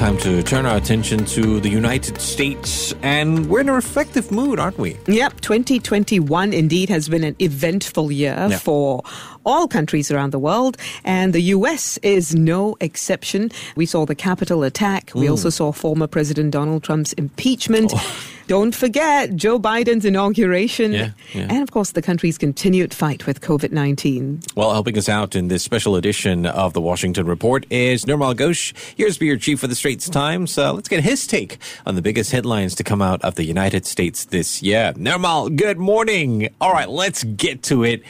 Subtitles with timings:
[0.00, 4.58] Time to turn our attention to the United States, and we're in a reflective mood,
[4.58, 4.96] aren't we?
[5.06, 8.56] Yep, 2021 indeed has been an eventful year Yeah.
[8.56, 9.02] for
[9.44, 13.50] all countries around the world, and the US is no exception.
[13.76, 15.10] We saw the Capitol attack.
[15.14, 15.32] We mm.
[15.32, 17.92] also saw former President Donald Trump's impeachment.
[17.94, 18.16] Oh.
[18.50, 20.92] Don't forget Joe Biden's inauguration.
[20.92, 21.46] Yeah, yeah.
[21.48, 24.40] And of course, the country's continued fight with COVID 19.
[24.56, 28.74] Well, helping us out in this special edition of the Washington Report is Nirmal Ghosh,
[28.96, 30.56] here's your Chief for the Straits Times.
[30.56, 33.84] Uh, let's get his take on the biggest headlines to come out of the United
[33.84, 34.92] States this year.
[34.96, 36.48] Nirmal, good morning.
[36.60, 38.04] All right, let's get to it.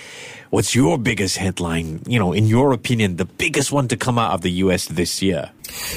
[0.50, 2.02] What's your biggest headline?
[2.06, 4.88] You know, in your opinion, the biggest one to come out of the U.S.
[4.88, 5.52] this year?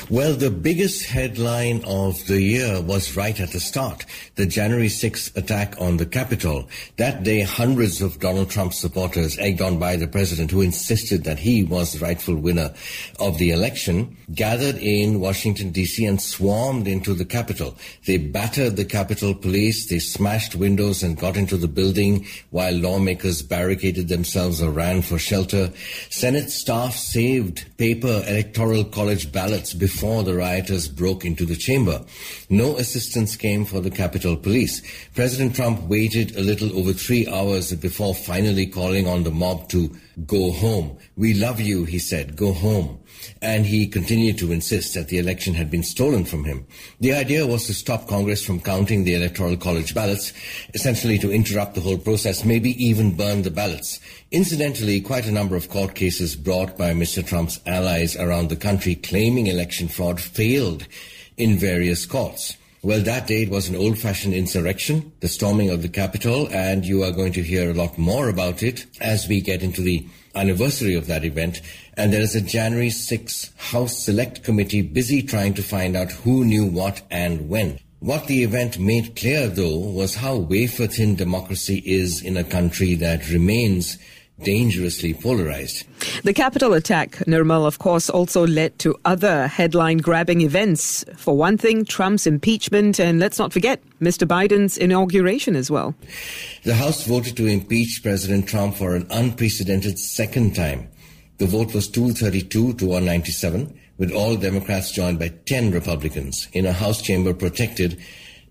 [0.10, 4.06] Well, the biggest headline of the year was right at the start
[4.36, 6.68] the January 6th attack on the Capitol.
[6.98, 11.38] That day, hundreds of Donald Trump supporters, egged on by the president, who insisted that
[11.38, 12.74] he was the rightful winner
[13.20, 17.76] of the election, gathered in Washington, D.C., and swarmed into the Capitol.
[18.06, 23.44] They battered the Capitol police, they smashed windows and got into the building while lawmakers
[23.44, 25.72] barricaded themselves or ran for shelter.
[26.10, 32.04] Senate staff saved paper electoral college ballots before the rioters broke into the chamber.
[32.50, 34.82] No assistance came for the Capitol Police.
[35.14, 39.96] President Trump waited a little over three hours before finally calling on the mob to
[40.26, 40.98] go home.
[41.16, 43.00] We love you, he said, go home.
[43.42, 46.66] And he continued to insist that the election had been stolen from him.
[47.00, 50.34] The idea was to stop Congress from counting the electoral college ballots,
[50.74, 54.00] essentially to interrupt the whole process, maybe even burn the ballots.
[54.32, 57.26] Incidentally, quite a number of court cases brought by Mr.
[57.26, 60.88] Trump's allies around the country claiming election fraud failed
[61.38, 62.58] in various courts.
[62.82, 66.84] Well, that day it was an old fashioned insurrection, the storming of the Capitol, and
[66.84, 70.06] you are going to hear a lot more about it as we get into the
[70.36, 71.62] anniversary of that event.
[71.96, 76.44] And there is a January 6th House Select Committee busy trying to find out who
[76.44, 77.80] knew what and when.
[78.00, 82.96] What the event made clear, though, was how wafer thin democracy is in a country
[82.96, 83.98] that remains
[84.42, 85.86] dangerously polarized.
[86.24, 91.06] The Capitol attack, Nirmal, of course, also led to other headline grabbing events.
[91.16, 94.28] For one thing, Trump's impeachment, and let's not forget, Mr.
[94.28, 95.96] Biden's inauguration as well.
[96.64, 100.90] The House voted to impeach President Trump for an unprecedented second time.
[101.38, 106.74] The vote was 232 to 197, with all Democrats joined by 10 Republicans in a
[106.74, 108.02] House chamber protected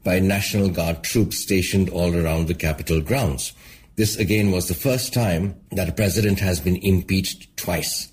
[0.05, 3.53] by National Guard troops stationed all around the Capitol grounds.
[3.97, 8.11] This again was the first time that a president has been impeached twice.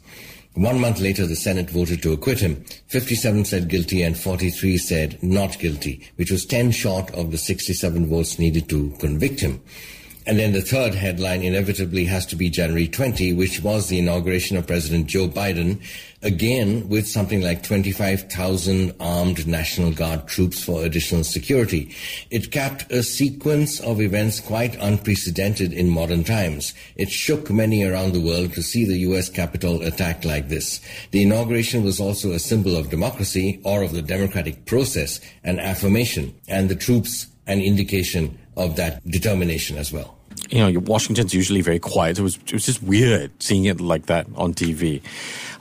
[0.55, 2.65] One month later, the Senate voted to acquit him.
[2.87, 8.07] 57 said guilty and 43 said not guilty, which was 10 short of the 67
[8.07, 9.61] votes needed to convict him.
[10.25, 14.57] And then the third headline inevitably has to be January 20, which was the inauguration
[14.57, 15.81] of President Joe Biden,
[16.21, 21.95] again with something like 25,000 armed National Guard troops for additional security.
[22.29, 26.73] It capped a sequence of events quite unprecedented in modern times.
[26.95, 29.29] It shook many around the world to see the U.S.
[29.29, 30.81] Capitol attacked like this.
[31.11, 36.35] The inauguration was also a symbol of democracy or of the democratic process, an affirmation,
[36.47, 40.18] and the troops an indication of that determination as well.
[40.49, 42.19] You know, Washington's usually very quiet.
[42.19, 45.01] It was it was just weird seeing it like that on TV.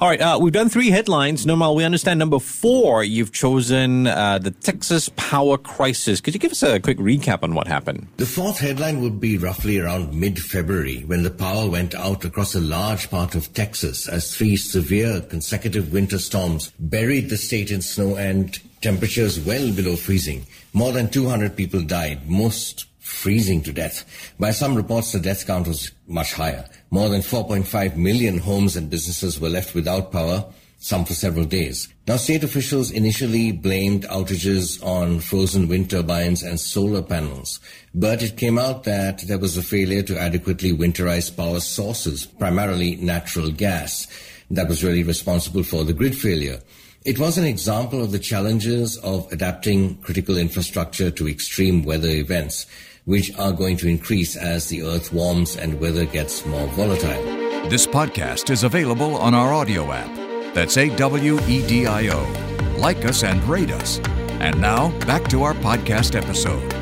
[0.01, 1.45] All right, uh, we've done three headlines.
[1.45, 3.03] Nirmal, we understand number four.
[3.03, 6.21] You've chosen uh, the Texas power crisis.
[6.21, 8.07] Could you give us a quick recap on what happened?
[8.17, 12.55] The fourth headline would be roughly around mid February when the power went out across
[12.55, 17.83] a large part of Texas as three severe consecutive winter storms buried the state in
[17.83, 20.47] snow and temperatures well below freezing.
[20.73, 24.05] More than 200 people died, most freezing to death.
[24.39, 26.69] By some reports, the death count was much higher.
[26.91, 30.45] More than 4.5 million homes and businesses were left without power,
[30.79, 31.89] some for several days.
[32.07, 37.59] Now, state officials initially blamed outages on frozen wind turbines and solar panels,
[37.95, 42.97] but it came out that there was a failure to adequately winterize power sources, primarily
[42.97, 44.07] natural gas,
[44.51, 46.61] that was really responsible for the grid failure.
[47.05, 52.67] It was an example of the challenges of adapting critical infrastructure to extreme weather events,
[53.09, 57.23] which are going to increase as the earth warms and weather gets more volatile.
[57.71, 60.55] This podcast is available on our Awedio app.
[60.55, 62.77] That's A W E D I O.
[62.77, 63.99] Like us and rate us.
[64.41, 66.78] And now, back to our podcast episode.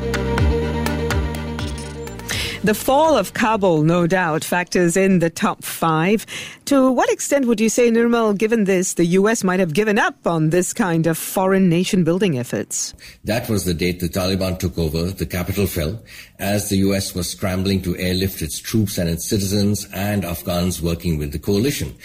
[2.67, 6.25] The fall of Kabul, no doubt, factors in the top five.
[6.65, 9.41] To what extent would you say, Nirmal, given this, the U.S.
[9.41, 12.93] might have given up on this kind of foreign nation building efforts?
[13.23, 16.03] That was the date the Taliban took over, the capital fell,
[16.39, 17.15] as the U.S.
[17.15, 21.95] was scrambling to airlift its troops and its citizens and Afghans working with the coalition.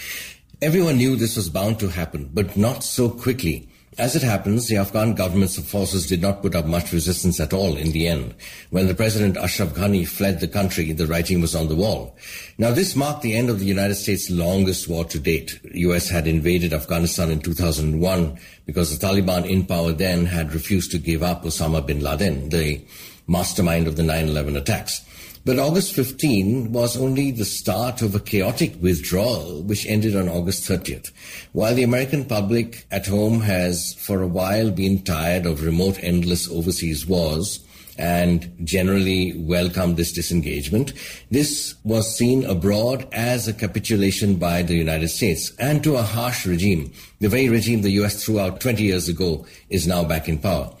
[0.61, 3.67] Everyone knew this was bound to happen, but not so quickly.
[3.97, 7.77] As it happens, the Afghan government's forces did not put up much resistance at all
[7.77, 8.33] in the end.
[8.71, 12.15] When the President Ashraf Ghani fled the country, the writing was on the wall.
[12.57, 15.59] Now, this marked the end of the United States' longest war to date.
[15.63, 16.09] The U.S.
[16.09, 21.21] had invaded Afghanistan in 2001 because the Taliban in power then had refused to give
[21.21, 22.81] up Osama bin Laden, the
[23.27, 25.01] mastermind of the 9-11 attacks.
[25.45, 30.63] But August 15 was only the start of a chaotic withdrawal, which ended on August
[30.69, 31.11] 30th.
[31.51, 36.49] While the American public at home has for a while been tired of remote, endless
[36.49, 37.59] overseas wars,
[37.97, 40.93] and generally welcomed this disengagement.
[41.29, 46.45] This was seen abroad as a capitulation by the United States and to a harsh
[46.45, 46.91] regime.
[47.19, 50.73] The very regime the US threw out 20 years ago is now back in power.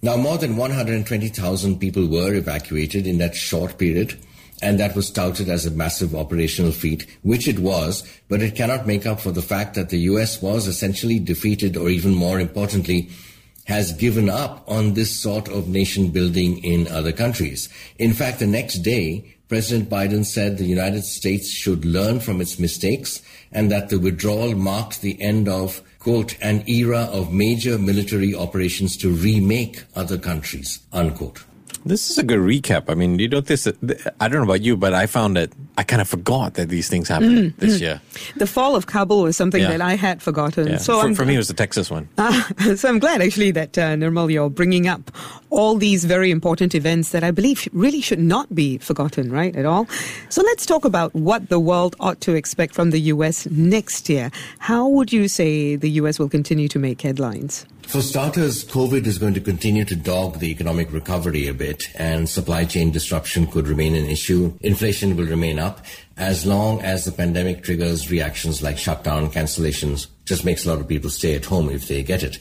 [0.00, 4.16] Now, more than 120,000 people were evacuated in that short period,
[4.62, 8.86] and that was touted as a massive operational feat, which it was, but it cannot
[8.86, 13.08] make up for the fact that the US was essentially defeated, or even more importantly,
[13.64, 17.68] has given up on this sort of nation building in other countries.
[17.98, 22.58] In fact, the next day, President Biden said the United States should learn from its
[22.58, 28.34] mistakes and that the withdrawal marked the end of quote, an era of major military
[28.34, 31.44] operations to remake other countries, unquote.
[31.84, 32.84] This is a good recap.
[32.88, 33.66] I mean, you know, this,
[34.20, 36.88] I don't know about you, but I found that I kind of forgot that these
[36.88, 37.80] things happened mm, this mm.
[37.80, 38.00] year.
[38.36, 39.70] The fall of Kabul was something yeah.
[39.70, 40.68] that I had forgotten.
[40.68, 40.76] Yeah.
[40.78, 42.08] So for, for, me, it was the Texas one.
[42.18, 42.42] Uh,
[42.76, 45.10] so I'm glad actually that uh, Nirmal, you're bringing up
[45.50, 49.64] all these very important events that I believe really should not be forgotten, right, at
[49.64, 49.86] all.
[50.28, 53.46] So let's talk about what the world ought to expect from the U.S.
[53.50, 54.30] next year.
[54.58, 56.18] How would you say the U.S.
[56.18, 57.66] will continue to make headlines?
[57.88, 62.28] For starters, COVID is going to continue to dog the economic recovery a bit, and
[62.28, 64.52] supply chain disruption could remain an issue.
[64.60, 65.86] Inflation will remain up
[66.18, 70.86] as long as the pandemic triggers reactions like shutdown, cancellations, just makes a lot of
[70.86, 72.36] people stay at home if they get it.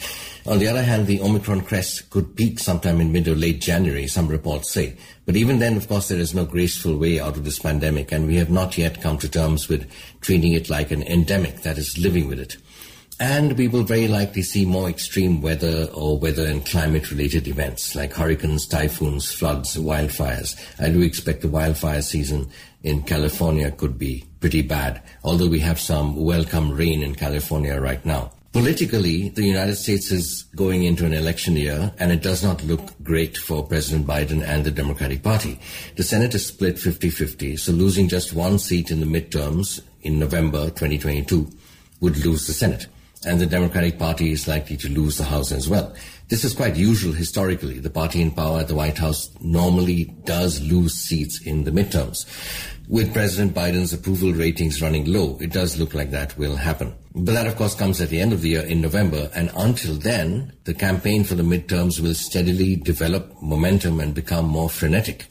[0.46, 4.06] On the other hand, the Omicron crest could peak sometime in mid or late January,
[4.08, 4.98] some reports say.
[5.26, 8.28] But even then, of course, there is no graceful way out of this pandemic, and
[8.28, 9.90] we have not yet come to terms with
[10.20, 12.58] treating it like an endemic that is living with it.
[13.20, 17.96] And we will very likely see more extreme weather or weather and climate related events
[17.96, 20.56] like hurricanes, typhoons, floods, wildfires.
[20.80, 22.48] I do expect the wildfire season
[22.84, 28.06] in California could be pretty bad, although we have some welcome rain in California right
[28.06, 28.34] now.
[28.54, 32.82] Politically, the United States is going into an election year, and it does not look
[33.04, 35.60] great for President Biden and the Democratic Party.
[35.96, 40.20] The Senate is split 50 50, so losing just one seat in the midterms in
[40.20, 41.52] November 2022
[42.00, 42.86] would lose the Senate
[43.26, 45.94] and the Democratic Party is likely to lose the House as well.
[46.30, 47.80] This is quite usual historically.
[47.80, 52.26] The party in power at the White House normally does lose seats in the midterms.
[52.90, 56.94] With President Biden's approval ratings running low, it does look like that will happen.
[57.14, 59.30] But that, of course, comes at the end of the year in November.
[59.36, 64.70] And until then, the campaign for the midterms will steadily develop momentum and become more
[64.70, 65.26] frenetic.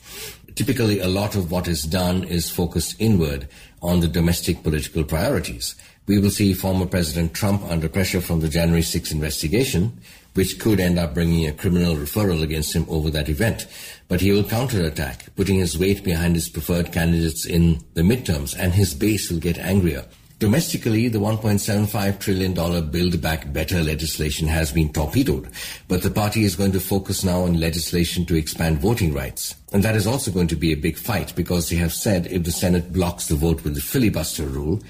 [0.55, 3.49] Typically, a lot of what is done is focused inward
[3.83, 5.77] on the domestic political priorities.
[6.07, 10.01] We will see former President Trump under pressure from the January 6 investigation,
[10.35, 13.67] which could end up bringing a criminal referral against him over that event.
[14.07, 18.73] But he will counterattack, putting his weight behind his preferred candidates in the midterms, and
[18.73, 20.05] his base will get angrier.
[20.39, 25.49] Domestically, the $1.75 trillion Build Back Better legislation has been torpedoed,
[25.89, 29.57] but the party is going to focus now on legislation to expand voting rights.
[29.73, 32.45] And that is also going to be a big fight because they have said if
[32.45, 34.83] the Senate blocks the vote with the filibuster rule,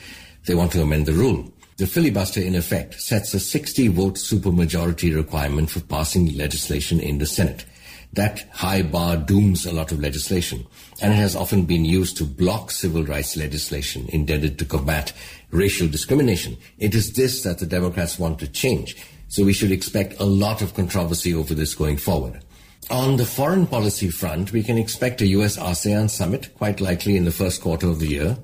[0.47, 1.53] they want to amend the rule.
[1.76, 7.26] The filibuster, in effect, sets a 60 vote supermajority requirement for passing legislation in the
[7.26, 7.67] Senate.
[8.15, 10.67] That high bar dooms a lot of legislation,
[11.03, 15.12] and it has often been used to block civil rights legislation intended to combat
[15.50, 16.57] racial discrimination.
[16.79, 18.97] It is this that the Democrats want to change,
[19.29, 22.41] so we should expect a lot of controversy over this going forward.
[22.88, 27.25] On the foreign policy front, we can expect a US ASEAN summit, quite likely in
[27.25, 28.38] the first quarter of the year.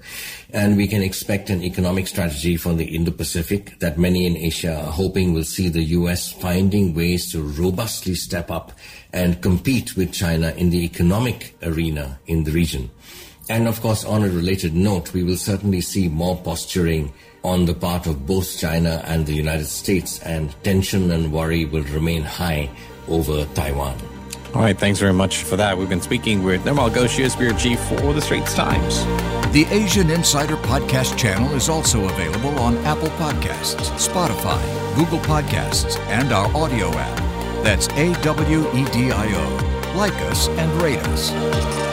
[0.52, 4.90] And we can expect an economic strategy for the Indo-Pacific that many in Asia are
[4.90, 8.72] hoping will see the US finding ways to robustly step up
[9.12, 12.90] and compete with China in the economic arena in the region.
[13.49, 17.12] And of course, on a related note, we will certainly see more posturing
[17.44, 21.84] on the part of both China and the United States, and tension and worry will
[21.84, 22.68] remain high
[23.08, 24.12] over Taiwan.
[24.54, 25.78] All right, thanks very much for that.
[25.78, 29.02] We've been speaking with Nirmal Ghosh, Bureau Chief for the Straits Times.
[29.52, 34.61] The Asian Insider Podcast channel is also available on Apple Podcasts, Spotify,
[34.94, 37.16] Google Podcasts, and our Awedio app.
[37.64, 39.94] That's A W E D I O.
[39.97, 41.91] Like us and rate us.